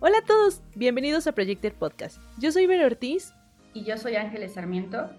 Hola 0.00 0.18
a 0.18 0.24
todos, 0.24 0.62
bienvenidos 0.76 1.26
a 1.26 1.32
Projector 1.32 1.74
Podcast. 1.74 2.18
Yo 2.38 2.52
soy 2.52 2.68
Vera 2.68 2.86
Ortiz. 2.86 3.34
Y 3.74 3.82
yo 3.82 3.98
soy 3.98 4.14
Ángeles 4.14 4.54
Sarmiento. 4.54 5.10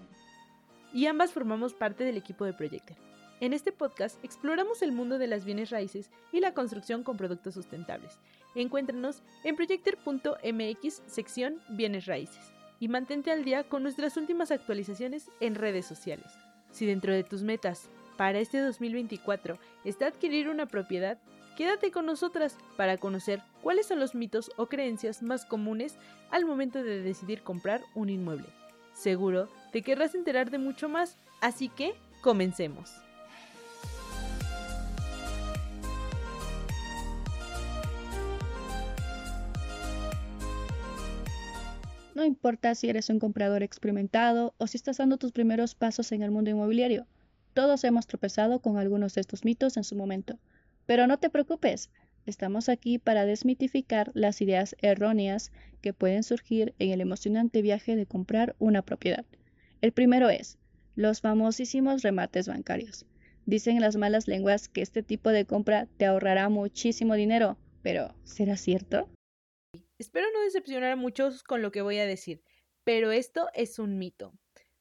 Y 0.94 1.04
ambas 1.04 1.32
formamos 1.32 1.74
parte 1.74 2.02
del 2.02 2.16
equipo 2.16 2.46
de 2.46 2.54
Projector. 2.54 2.96
En 3.40 3.52
este 3.52 3.72
podcast 3.72 4.16
exploramos 4.24 4.80
el 4.80 4.92
mundo 4.92 5.18
de 5.18 5.26
las 5.26 5.44
bienes 5.44 5.68
raíces 5.68 6.08
y 6.32 6.40
la 6.40 6.54
construcción 6.54 7.02
con 7.02 7.18
productos 7.18 7.52
sustentables. 7.52 8.18
Encuéntranos 8.54 9.22
en 9.44 9.54
projector.mx 9.54 11.02
sección 11.04 11.60
bienes 11.68 12.06
raíces 12.06 12.54
y 12.78 12.88
mantente 12.88 13.30
al 13.30 13.44
día 13.44 13.64
con 13.64 13.82
nuestras 13.82 14.16
últimas 14.16 14.50
actualizaciones 14.50 15.30
en 15.40 15.56
redes 15.56 15.84
sociales. 15.84 16.32
Si 16.70 16.86
dentro 16.86 17.12
de 17.12 17.22
tus 17.22 17.42
metas 17.42 17.90
para 18.16 18.38
este 18.38 18.58
2024 18.60 19.58
está 19.84 20.06
adquirir 20.06 20.48
una 20.48 20.64
propiedad, 20.64 21.18
quédate 21.56 21.90
con 21.90 22.06
nosotras 22.06 22.56
para 22.76 22.96
conocer 22.96 23.42
cuáles 23.62 23.86
son 23.86 24.00
los 24.00 24.14
mitos 24.14 24.50
o 24.56 24.66
creencias 24.66 25.22
más 25.22 25.44
comunes 25.44 25.96
al 26.30 26.44
momento 26.44 26.82
de 26.82 27.02
decidir 27.02 27.42
comprar 27.42 27.82
un 27.94 28.08
inmueble. 28.08 28.48
Seguro 28.92 29.48
te 29.72 29.82
querrás 29.82 30.14
enterar 30.14 30.50
de 30.50 30.58
mucho 30.58 30.88
más, 30.88 31.16
así 31.40 31.68
que 31.68 31.94
comencemos. 32.20 32.90
No 42.14 42.26
importa 42.26 42.74
si 42.74 42.90
eres 42.90 43.08
un 43.08 43.18
comprador 43.18 43.62
experimentado 43.62 44.52
o 44.58 44.66
si 44.66 44.76
estás 44.76 44.98
dando 44.98 45.16
tus 45.16 45.32
primeros 45.32 45.74
pasos 45.74 46.12
en 46.12 46.20
el 46.22 46.30
mundo 46.30 46.50
inmobiliario, 46.50 47.06
todos 47.54 47.82
hemos 47.84 48.06
tropezado 48.06 48.60
con 48.60 48.76
algunos 48.76 49.14
de 49.14 49.22
estos 49.22 49.44
mitos 49.44 49.78
en 49.78 49.84
su 49.84 49.96
momento. 49.96 50.38
Pero 50.90 51.06
no 51.06 51.20
te 51.20 51.30
preocupes, 51.30 51.88
estamos 52.26 52.68
aquí 52.68 52.98
para 52.98 53.24
desmitificar 53.24 54.10
las 54.12 54.40
ideas 54.40 54.74
erróneas 54.82 55.52
que 55.82 55.92
pueden 55.92 56.24
surgir 56.24 56.74
en 56.80 56.90
el 56.90 57.00
emocionante 57.00 57.62
viaje 57.62 57.94
de 57.94 58.06
comprar 58.06 58.56
una 58.58 58.82
propiedad. 58.82 59.24
El 59.82 59.92
primero 59.92 60.30
es 60.30 60.58
los 60.96 61.20
famosísimos 61.20 62.02
remates 62.02 62.48
bancarios. 62.48 63.06
Dicen 63.46 63.80
las 63.80 63.94
malas 63.94 64.26
lenguas 64.26 64.68
que 64.68 64.82
este 64.82 65.04
tipo 65.04 65.30
de 65.30 65.44
compra 65.44 65.86
te 65.96 66.06
ahorrará 66.06 66.48
muchísimo 66.48 67.14
dinero, 67.14 67.56
pero 67.82 68.12
¿será 68.24 68.56
cierto? 68.56 69.08
Espero 69.96 70.26
no 70.34 70.40
decepcionar 70.42 70.90
a 70.90 70.96
muchos 70.96 71.44
con 71.44 71.62
lo 71.62 71.70
que 71.70 71.82
voy 71.82 71.98
a 71.98 72.04
decir, 72.04 72.42
pero 72.82 73.12
esto 73.12 73.46
es 73.54 73.78
un 73.78 73.96
mito. 73.96 74.32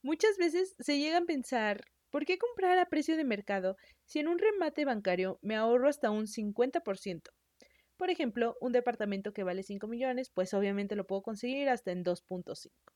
Muchas 0.02 0.40
veces 0.40 0.76
se 0.80 0.98
llegan 0.98 1.22
a 1.22 1.28
pensar, 1.28 1.84
¿por 2.12 2.26
qué 2.26 2.38
comprar 2.38 2.78
a 2.80 2.88
precio 2.88 3.18
de 3.18 3.24
mercado 3.24 3.78
si 4.06 4.20
en 4.20 4.28
un 4.28 4.40
remate 4.40 4.86
bancario 4.86 5.40
me 5.42 5.56
ahorro 5.56 5.90
hasta 5.90 6.12
un 6.12 6.28
50%? 6.28 7.32
Por 7.98 8.10
ejemplo, 8.10 8.56
un 8.62 8.72
departamento 8.72 9.34
que 9.34 9.44
vale 9.44 9.64
5 9.64 9.88
millones, 9.88 10.30
pues 10.34 10.54
obviamente 10.54 10.96
lo 10.96 11.06
puedo 11.08 11.22
conseguir 11.22 11.70
hasta 11.70 11.92
en 11.92 12.04
2.5. 12.04 12.94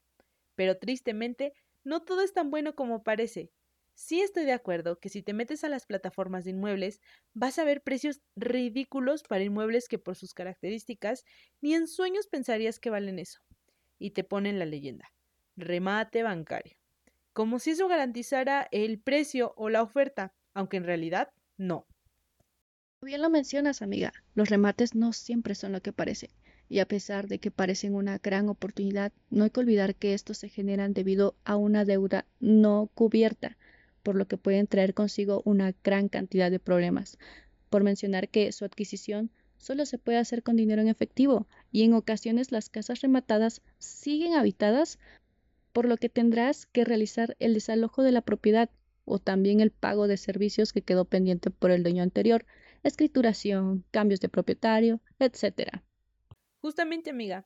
Pero 0.55 0.77
tristemente, 0.77 1.53
no 1.83 2.03
todo 2.03 2.21
es 2.21 2.33
tan 2.33 2.49
bueno 2.51 2.75
como 2.75 3.03
parece. 3.03 3.51
Sí 3.95 4.21
estoy 4.21 4.45
de 4.45 4.53
acuerdo 4.53 4.99
que 4.99 5.09
si 5.09 5.21
te 5.21 5.33
metes 5.33 5.63
a 5.63 5.69
las 5.69 5.85
plataformas 5.85 6.45
de 6.45 6.51
inmuebles 6.51 6.99
vas 7.33 7.59
a 7.59 7.63
ver 7.63 7.83
precios 7.83 8.21
ridículos 8.35 9.23
para 9.23 9.43
inmuebles 9.43 9.87
que 9.87 9.99
por 9.99 10.15
sus 10.15 10.33
características 10.33 11.23
ni 11.61 11.75
en 11.75 11.87
sueños 11.87 12.27
pensarías 12.27 12.79
que 12.79 12.89
valen 12.89 13.19
eso. 13.19 13.39
Y 13.99 14.11
te 14.11 14.23
ponen 14.23 14.59
la 14.59 14.65
leyenda. 14.65 15.09
Remate 15.57 16.23
bancario. 16.23 16.82
Como 17.33 17.59
si 17.59 17.71
eso 17.71 17.87
garantizara 17.87 18.67
el 18.71 18.99
precio 18.99 19.53
o 19.57 19.69
la 19.69 19.81
oferta, 19.81 20.33
aunque 20.53 20.77
en 20.77 20.85
realidad 20.85 21.29
no. 21.57 21.85
Bien 23.01 23.21
lo 23.21 23.29
mencionas, 23.29 23.81
amiga. 23.81 24.13
Los 24.33 24.49
remates 24.49 24.95
no 24.95 25.11
siempre 25.13 25.55
son 25.55 25.71
lo 25.71 25.81
que 25.81 25.91
parecen. 25.91 26.29
Y 26.69 26.79
a 26.79 26.87
pesar 26.87 27.27
de 27.27 27.39
que 27.39 27.51
parecen 27.51 27.95
una 27.95 28.17
gran 28.19 28.49
oportunidad, 28.49 29.11
no 29.29 29.43
hay 29.43 29.49
que 29.49 29.59
olvidar 29.59 29.95
que 29.95 30.13
estos 30.13 30.37
se 30.37 30.49
generan 30.49 30.93
debido 30.93 31.35
a 31.43 31.57
una 31.57 31.83
deuda 31.85 32.25
no 32.39 32.89
cubierta 32.93 33.57
por 34.03 34.15
lo 34.15 34.27
que 34.27 34.37
pueden 34.37 34.67
traer 34.67 34.93
consigo 34.93 35.41
una 35.45 35.73
gran 35.83 36.09
cantidad 36.09 36.51
de 36.51 36.59
problemas. 36.59 37.17
Por 37.69 37.83
mencionar 37.83 38.29
que 38.29 38.51
su 38.51 38.65
adquisición 38.65 39.31
solo 39.57 39.85
se 39.85 39.97
puede 39.97 40.17
hacer 40.17 40.43
con 40.43 40.57
dinero 40.57 40.81
en 40.81 40.89
efectivo 40.89 41.47
y 41.71 41.83
en 41.83 41.93
ocasiones 41.93 42.51
las 42.51 42.69
casas 42.69 43.01
rematadas 43.01 43.61
siguen 43.79 44.33
habitadas, 44.33 44.99
por 45.73 45.85
lo 45.85 45.97
que 45.97 46.07
tendrás 46.07 46.67
que 46.67 46.85
realizar 46.85 47.35
el 47.39 47.55
desalojo 47.55 48.03
de 48.03 48.11
la 48.11 48.21
propiedad 48.21 48.69
o 49.05 49.19
también 49.19 49.59
el 49.59 49.71
pago 49.71 50.07
de 50.07 50.17
servicios 50.17 50.71
que 50.71 50.83
quedó 50.83 51.05
pendiente 51.05 51.49
por 51.49 51.71
el 51.71 51.83
dueño 51.83 52.03
anterior, 52.03 52.45
escrituración, 52.83 53.83
cambios 53.91 54.19
de 54.21 54.29
propietario, 54.29 55.01
etc. 55.19 55.81
Justamente, 56.61 57.09
amiga, 57.09 57.45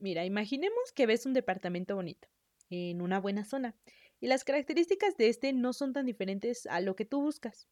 mira, 0.00 0.24
imaginemos 0.24 0.92
que 0.94 1.06
ves 1.06 1.26
un 1.26 1.34
departamento 1.34 1.94
bonito, 1.94 2.28
en 2.70 3.00
una 3.02 3.20
buena 3.20 3.44
zona, 3.44 3.76
y 4.20 4.26
las 4.26 4.44
características 4.44 5.16
de 5.16 5.28
este 5.28 5.52
no 5.52 5.72
son 5.72 5.92
tan 5.92 6.06
diferentes 6.06 6.66
a 6.66 6.80
lo 6.80 6.96
que 6.96 7.04
tú 7.04 7.20
buscas. 7.20 7.68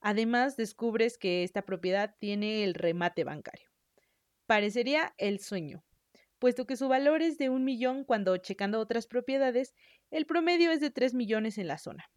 Además, 0.00 0.56
descubres 0.56 1.18
que 1.18 1.44
esta 1.44 1.62
propiedad 1.62 2.16
tiene 2.18 2.64
el 2.64 2.74
remate 2.74 3.24
bancario. 3.24 3.70
Parecería 4.46 5.14
el 5.18 5.38
sueño, 5.38 5.84
puesto 6.40 6.66
que 6.66 6.76
su 6.76 6.88
valor 6.88 7.22
es 7.22 7.38
de 7.38 7.48
un 7.48 7.64
millón 7.64 8.02
cuando 8.04 8.36
checando 8.38 8.80
otras 8.80 9.06
propiedades, 9.06 9.74
el 10.10 10.26
promedio 10.26 10.72
es 10.72 10.80
de 10.80 10.90
tres 10.90 11.14
millones 11.14 11.58
en 11.58 11.68
la 11.68 11.78
zona. 11.78 12.10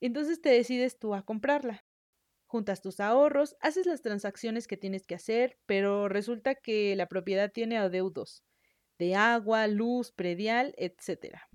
Entonces 0.00 0.40
te 0.40 0.48
decides 0.48 0.98
tú 0.98 1.14
a 1.14 1.22
comprarla. 1.22 1.84
Juntas 2.46 2.80
tus 2.80 2.98
ahorros, 2.98 3.56
haces 3.60 3.86
las 3.86 4.02
transacciones 4.02 4.66
que 4.66 4.76
tienes 4.76 5.06
que 5.06 5.14
hacer, 5.14 5.58
pero 5.66 6.08
resulta 6.08 6.56
que 6.56 6.96
la 6.96 7.06
propiedad 7.06 7.52
tiene 7.52 7.78
adeudos 7.78 8.42
de 8.98 9.14
agua, 9.14 9.68
luz, 9.68 10.10
predial, 10.10 10.74
etcétera 10.76 11.48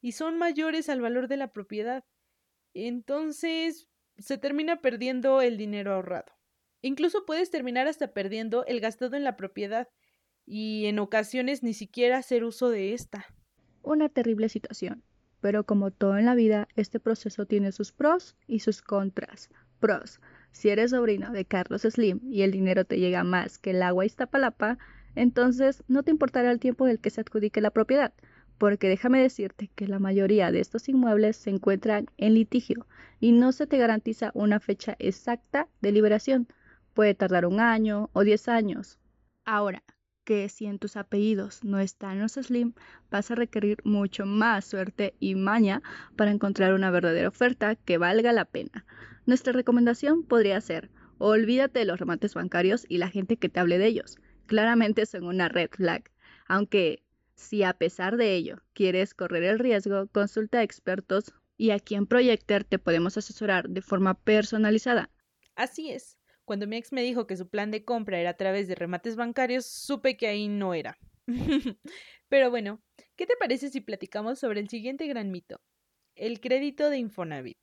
y 0.00 0.12
son 0.12 0.38
mayores 0.38 0.88
al 0.88 1.00
valor 1.00 1.28
de 1.28 1.36
la 1.36 1.52
propiedad. 1.52 2.04
Entonces 2.74 3.88
se 4.18 4.38
termina 4.38 4.80
perdiendo 4.80 5.42
el 5.42 5.56
dinero 5.56 5.94
ahorrado. 5.94 6.32
Incluso 6.82 7.24
puedes 7.26 7.50
terminar 7.50 7.88
hasta 7.88 8.12
perdiendo 8.12 8.64
el 8.66 8.80
gastado 8.80 9.16
en 9.16 9.24
la 9.24 9.36
propiedad 9.36 9.88
y 10.48 10.86
en 10.86 10.98
ocasiones 10.98 11.62
ni 11.62 11.74
siquiera 11.74 12.16
hacer 12.16 12.42
uso 12.42 12.70
de 12.70 12.94
esta. 12.94 13.26
Una 13.82 14.08
terrible 14.08 14.48
situación. 14.48 15.02
Pero 15.40 15.64
como 15.64 15.90
todo 15.90 16.16
en 16.16 16.24
la 16.24 16.34
vida, 16.34 16.68
este 16.74 16.98
proceso 16.98 17.44
tiene 17.46 17.70
sus 17.70 17.92
pros 17.92 18.34
y 18.46 18.60
sus 18.60 18.80
contras. 18.80 19.50
Pros. 19.78 20.20
Si 20.50 20.70
eres 20.70 20.90
sobrino 20.90 21.30
de 21.32 21.44
Carlos 21.44 21.82
Slim 21.82 22.20
y 22.24 22.42
el 22.42 22.50
dinero 22.50 22.84
te 22.84 22.98
llega 22.98 23.22
más 23.24 23.58
que 23.58 23.70
el 23.70 23.82
agua 23.82 24.06
Iztapalapa, 24.06 24.78
entonces 25.14 25.84
no 25.86 26.02
te 26.02 26.10
importará 26.10 26.50
el 26.50 26.58
tiempo 26.58 26.86
del 26.86 26.98
que 26.98 27.10
se 27.10 27.20
adjudique 27.20 27.60
la 27.60 27.70
propiedad, 27.70 28.14
porque 28.56 28.88
déjame 28.88 29.20
decirte 29.20 29.70
que 29.74 29.86
la 29.86 29.98
mayoría 29.98 30.50
de 30.50 30.60
estos 30.60 30.88
inmuebles 30.88 31.36
se 31.36 31.50
encuentran 31.50 32.06
en 32.16 32.34
litigio 32.34 32.86
y 33.20 33.32
no 33.32 33.52
se 33.52 33.66
te 33.66 33.76
garantiza 33.76 34.30
una 34.34 34.60
fecha 34.60 34.96
exacta 34.98 35.68
de 35.82 35.92
liberación. 35.92 36.48
Puede 36.94 37.14
tardar 37.14 37.44
un 37.44 37.60
año 37.60 38.08
o 38.14 38.24
diez 38.24 38.48
años. 38.48 38.98
Ahora, 39.44 39.84
que 40.28 40.50
si 40.50 40.66
en 40.66 40.78
tus 40.78 40.98
apellidos 40.98 41.64
no 41.64 41.80
están 41.80 42.20
los 42.20 42.32
Slim, 42.32 42.74
vas 43.10 43.30
a 43.30 43.34
requerir 43.34 43.78
mucho 43.84 44.26
más 44.26 44.66
suerte 44.66 45.14
y 45.20 45.36
maña 45.36 45.80
para 46.16 46.30
encontrar 46.30 46.74
una 46.74 46.90
verdadera 46.90 47.28
oferta 47.28 47.76
que 47.76 47.96
valga 47.96 48.30
la 48.34 48.44
pena. 48.44 48.84
Nuestra 49.24 49.54
recomendación 49.54 50.24
podría 50.24 50.60
ser, 50.60 50.90
olvídate 51.16 51.78
de 51.78 51.86
los 51.86 51.98
remates 51.98 52.34
bancarios 52.34 52.84
y 52.90 52.98
la 52.98 53.08
gente 53.08 53.38
que 53.38 53.48
te 53.48 53.58
hable 53.58 53.78
de 53.78 53.86
ellos. 53.86 54.18
Claramente 54.44 55.06
son 55.06 55.24
una 55.24 55.48
red 55.48 55.70
flag, 55.70 56.10
aunque 56.46 57.02
si 57.34 57.62
a 57.62 57.72
pesar 57.72 58.18
de 58.18 58.34
ello 58.34 58.60
quieres 58.74 59.14
correr 59.14 59.44
el 59.44 59.58
riesgo, 59.58 60.08
consulta 60.08 60.58
a 60.58 60.62
expertos 60.62 61.32
y 61.56 61.70
aquí 61.70 61.94
en 61.94 62.06
Projector 62.06 62.64
te 62.64 62.78
podemos 62.78 63.16
asesorar 63.16 63.70
de 63.70 63.80
forma 63.80 64.12
personalizada. 64.12 65.08
Así 65.56 65.88
es. 65.90 66.17
Cuando 66.48 66.66
mi 66.66 66.78
ex 66.78 66.92
me 66.92 67.02
dijo 67.02 67.26
que 67.26 67.36
su 67.36 67.46
plan 67.50 67.70
de 67.70 67.84
compra 67.84 68.18
era 68.18 68.30
a 68.30 68.36
través 68.38 68.68
de 68.68 68.74
remates 68.74 69.16
bancarios, 69.16 69.66
supe 69.66 70.16
que 70.16 70.28
ahí 70.28 70.48
no 70.48 70.72
era. 70.72 70.96
Pero 72.30 72.48
bueno, 72.48 72.82
¿qué 73.16 73.26
te 73.26 73.36
parece 73.36 73.68
si 73.68 73.82
platicamos 73.82 74.38
sobre 74.38 74.60
el 74.60 74.70
siguiente 74.70 75.06
gran 75.06 75.30
mito? 75.30 75.60
El 76.14 76.40
crédito 76.40 76.88
de 76.88 76.96
Infonavit. 76.96 77.58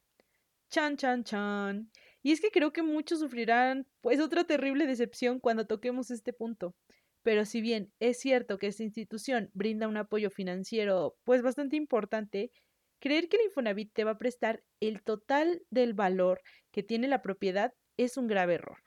Chan, 0.69 0.97
chan, 0.97 1.23
chan. 1.23 1.89
Y 2.21 2.31
es 2.31 2.39
que 2.39 2.51
creo 2.51 2.73
que 2.73 2.83
muchos 2.83 3.21
sufrirán 3.21 3.87
pues 4.01 4.19
otra 4.19 4.43
terrible 4.43 4.85
decepción 4.85 5.39
cuando 5.39 5.65
toquemos 5.65 6.11
este 6.11 6.31
punto. 6.31 6.75
Pero 7.23 7.45
si 7.45 7.61
bien 7.61 7.91
es 7.99 8.19
cierto 8.19 8.59
que 8.59 8.67
esta 8.67 8.83
institución 8.83 9.49
brinda 9.53 9.87
un 9.87 9.97
apoyo 9.97 10.29
financiero 10.29 11.17
pues 11.23 11.41
bastante 11.41 11.75
importante, 11.75 12.51
creer 12.99 13.29
que 13.29 13.37
el 13.37 13.45
Infonavit 13.45 13.91
te 13.93 14.03
va 14.03 14.11
a 14.11 14.19
prestar 14.19 14.61
el 14.79 15.01
total 15.01 15.63
del 15.71 15.95
valor 15.95 16.43
que 16.71 16.83
tiene 16.83 17.07
la 17.07 17.23
propiedad 17.23 17.73
es 17.97 18.17
un 18.17 18.27
grave 18.27 18.55
error. 18.55 18.84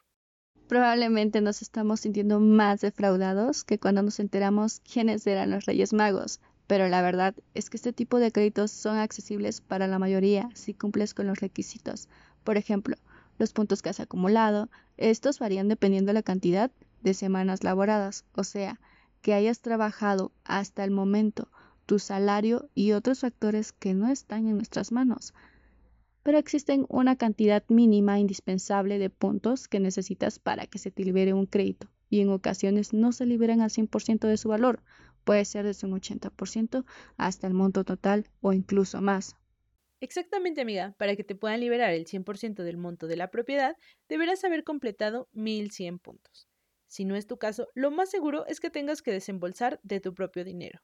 Probablemente 0.69 1.41
nos 1.41 1.62
estamos 1.62 2.00
sintiendo 2.00 2.41
más 2.41 2.82
defraudados 2.82 3.65
que 3.65 3.79
cuando 3.79 4.03
nos 4.03 4.20
enteramos 4.20 4.81
quiénes 4.81 5.26
eran 5.26 5.50
los 5.50 5.65
Reyes 5.65 5.94
Magos, 5.94 6.41
pero 6.67 6.88
la 6.88 7.00
verdad 7.00 7.35
es 7.55 7.70
que 7.70 7.79
este 7.79 7.94
tipo 7.94 8.19
de 8.19 8.31
créditos 8.31 8.70
son 8.70 8.99
accesibles 8.99 9.62
para 9.62 9.87
la 9.87 9.99
mayoría 9.99 10.50
si 10.53 10.75
cumples 10.75 11.15
con 11.15 11.26
los 11.26 11.41
requisitos. 11.41 12.11
Por 12.44 12.59
ejemplo, 12.59 12.97
los 13.38 13.55
puntos 13.55 13.81
que 13.81 13.88
has 13.88 13.99
acumulado, 13.99 14.69
estos 14.99 15.38
varían 15.38 15.69
dependiendo 15.69 16.11
de 16.11 16.15
la 16.15 16.23
cantidad 16.23 16.70
de 17.00 17.15
semanas 17.15 17.65
laboradas, 17.65 18.26
o 18.35 18.44
sea, 18.44 18.79
que 19.23 19.32
hayas 19.32 19.61
trabajado 19.61 20.32
hasta 20.44 20.85
el 20.85 20.91
momento, 20.91 21.49
tu 21.87 21.99
salario 21.99 22.69
y 22.75 22.93
otros 22.93 23.20
factores 23.20 23.73
que 23.73 23.94
no 23.94 24.09
están 24.09 24.47
en 24.47 24.56
nuestras 24.56 24.93
manos. 24.93 25.32
Pero 26.23 26.38
existen 26.38 26.87
una 26.88 27.17
cantidad 27.17 27.65
mínima 27.69 28.19
indispensable 28.19 28.99
de 28.99 29.11
puntos 29.11 29.69
que 29.69 29.81
necesitas 29.81 30.38
para 30.38 30.67
que 30.67 30.79
se 30.79 30.91
te 30.91 31.05
libere 31.05 31.32
un 31.32 31.47
crédito 31.47 31.88
y 32.11 32.20
en 32.20 32.31
ocasiones 32.31 32.93
no 32.93 33.12
se 33.12 33.26
liberan 33.26 33.61
al 33.61 33.70
100% 33.70 34.26
de 34.26 34.37
su 34.37 34.49
valor, 34.49 34.82
puede 35.25 35.44
ser 35.44 35.65
desde 35.67 35.87
un 35.87 35.93
80% 35.93 36.85
hasta 37.17 37.47
el 37.47 37.55
monto 37.55 37.85
total 37.85 38.31
o 38.41 38.53
incluso 38.53 39.00
más. 39.03 39.37
Exactamente, 40.00 40.61
amiga. 40.61 40.94
Para 40.97 41.17
que 41.17 41.25
te 41.25 41.35
puedan 41.35 41.61
liberar 41.61 41.93
el 41.93 42.06
100% 42.06 42.62
del 42.62 42.76
monto 42.76 43.09
de 43.09 43.17
la 43.17 43.31
propiedad, 43.31 43.76
deberás 44.09 44.44
haber 44.44 44.65
completado 44.65 45.29
1100 45.32 45.99
puntos. 45.99 46.49
Si 46.87 47.05
no 47.05 47.17
es 47.17 47.26
tu 47.26 47.37
caso, 47.37 47.69
lo 47.75 47.91
más 47.91 48.11
seguro 48.11 48.47
es 48.47 48.61
que 48.61 48.70
tengas 48.70 49.03
que 49.03 49.12
desembolsar 49.12 49.81
de 49.82 50.00
tu 50.00 50.15
propio 50.15 50.44
dinero. 50.44 50.81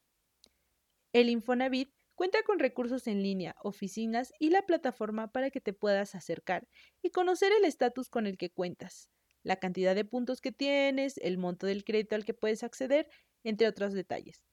El 1.13 1.29
Infonavit 1.29 1.89
cuenta 2.15 2.39
con 2.43 2.59
recursos 2.59 3.07
en 3.07 3.21
línea, 3.21 3.55
oficinas 3.61 4.33
y 4.39 4.49
la 4.49 4.63
plataforma 4.63 5.31
para 5.31 5.51
que 5.51 5.61
te 5.61 5.73
puedas 5.73 6.15
acercar 6.15 6.67
y 7.01 7.11
conocer 7.11 7.51
el 7.51 7.65
estatus 7.65 8.09
con 8.09 8.25
el 8.25 8.37
que 8.37 8.49
cuentas, 8.49 9.09
la 9.43 9.57
cantidad 9.57 9.93
de 9.93 10.05
puntos 10.05 10.41
que 10.41 10.51
tienes, 10.51 11.17
el 11.17 11.37
monto 11.37 11.67
del 11.67 11.83
crédito 11.83 12.15
al 12.15 12.25
que 12.25 12.33
puedes 12.33 12.63
acceder, 12.63 13.07
entre 13.43 13.67
otros 13.67 13.93
detalles. 13.93 14.43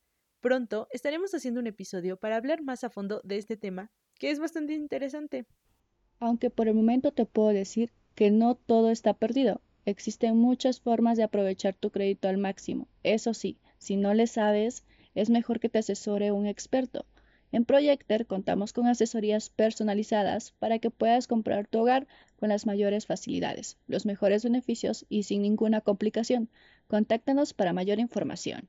Pronto 0.41 0.89
estaremos 0.91 1.33
haciendo 1.35 1.61
un 1.61 1.69
episodio 1.69 2.17
para 2.17 2.37
hablar 2.37 2.63
más 2.63 2.85
a 2.85 2.91
fondo 2.91 3.21
de 3.25 3.39
este 3.39 3.57
tema, 3.57 3.91
que 4.19 4.31
es 4.31 4.41
bastante 4.41 4.75
interesante. 4.75 5.47
Aunque 6.19 6.51
por 6.51 6.69
el 6.69 6.75
momento 6.75 7.13
te 7.13 7.27
puedo 7.27 7.49
decir 7.49 7.93
que 8.15 8.31
no 8.31 8.57
todo 8.57 8.91
está 8.91 9.15
perdido. 9.15 9.61
Existen 9.85 10.37
muchas 10.37 10.81
formas 10.81 11.17
de 11.17 11.25
aprovechar 11.25 11.75
tu 11.75 11.91
crédito 11.91 12.29
al 12.29 12.39
máximo. 12.39 12.89
Eso 13.03 13.35
sí, 13.35 13.59
si 13.79 13.97
no 13.97 14.15
le 14.15 14.27
sabes, 14.27 14.85
es 15.15 15.31
mejor 15.31 15.61
que 15.61 15.69
te 15.69 15.79
asesore 15.79 16.33
un 16.33 16.47
experto. 16.47 17.07
En 17.53 17.67
Projector 17.67 18.27
contamos 18.27 18.73
con 18.73 18.87
asesorías 18.87 19.51
personalizadas 19.51 20.53
para 20.59 20.79
que 20.79 20.91
puedas 20.91 21.27
comprar 21.27 21.67
tu 21.67 21.81
hogar 21.81 22.07
con 22.41 22.49
las 22.49 22.65
mayores 22.65 23.07
facilidades, 23.07 23.77
los 23.87 24.07
mejores 24.07 24.43
beneficios 24.43 25.05
y 25.11 25.25
sin 25.25 25.43
ninguna 25.43 25.83
complicación. 25.83 26.49
Contáctanos 26.89 27.53
para 27.53 27.75
mayor 27.75 27.99
información. 27.99 28.69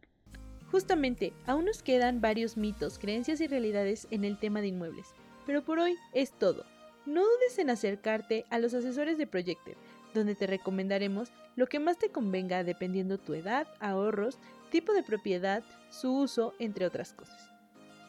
Justamente, 0.70 1.32
aún 1.46 1.64
nos 1.64 1.82
quedan 1.82 2.20
varios 2.20 2.58
mitos, 2.58 3.00
creencias 3.00 3.40
y 3.40 3.48
realidades 3.48 4.08
en 4.12 4.26
el 4.26 4.38
tema 4.38 4.60
de 4.60 4.68
inmuebles, 4.68 5.08
pero 5.46 5.64
por 5.64 5.80
hoy 5.80 5.96
es 6.14 6.32
todo. 6.32 6.66
No 7.06 7.22
dudes 7.22 7.60
en 7.60 7.70
acercarte 7.70 8.44
a 8.50 8.60
los 8.60 8.74
asesores 8.74 9.18
de 9.18 9.28
Projector, 9.28 9.76
donde 10.14 10.36
te 10.36 10.46
recomendaremos 10.46 11.32
lo 11.56 11.68
que 11.68 11.80
más 11.80 11.98
te 11.98 12.10
convenga 12.10 12.66
dependiendo 12.66 13.18
tu 13.18 13.34
edad, 13.34 13.68
ahorros, 13.80 14.40
tipo 14.72 14.94
de 14.94 15.04
propiedad, 15.04 15.64
su 15.90 16.14
uso, 16.14 16.54
entre 16.60 16.86
otras 16.86 17.14
cosas. 17.14 17.53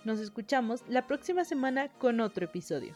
Nos 0.05 0.21
escuchamos 0.21 0.83
la 0.87 1.06
próxima 1.06 1.45
semana 1.45 1.89
con 1.89 2.21
otro 2.21 2.45
episodio. 2.45 2.95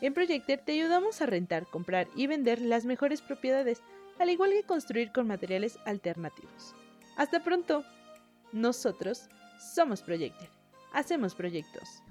En 0.00 0.14
Projector 0.14 0.60
te 0.64 0.72
ayudamos 0.72 1.20
a 1.20 1.26
rentar, 1.26 1.66
comprar 1.66 2.06
y 2.14 2.28
vender 2.28 2.60
las 2.60 2.84
mejores 2.84 3.22
propiedades, 3.22 3.82
al 4.20 4.30
igual 4.30 4.52
que 4.52 4.62
construir 4.62 5.10
con 5.10 5.26
materiales 5.26 5.78
alternativos. 5.84 6.74
Hasta 7.16 7.42
pronto. 7.42 7.84
Nosotros 8.52 9.28
somos 9.58 10.00
Projector. 10.02 10.48
Hacemos 10.92 11.34
proyectos. 11.34 12.03